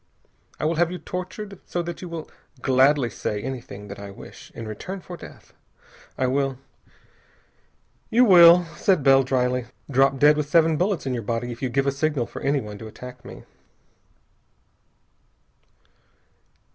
[0.59, 2.27] I will have you tortured so that you will
[2.59, 5.53] gladly say anything that I wish, in return for death.
[6.17, 6.57] I will"
[8.09, 11.69] "You will," said Bell dryly, "drop dead with seven bullets in your body if you
[11.69, 13.43] give a signal for anyone to attack me."